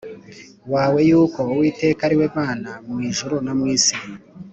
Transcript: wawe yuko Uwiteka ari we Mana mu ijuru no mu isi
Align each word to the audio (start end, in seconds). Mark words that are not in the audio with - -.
wawe 0.73 0.99
yuko 1.09 1.39
Uwiteka 1.53 2.01
ari 2.07 2.15
we 2.19 2.27
Mana 2.37 2.71
mu 2.87 2.97
ijuru 3.09 3.35
no 3.45 3.53
mu 3.59 3.65
isi 3.75 3.97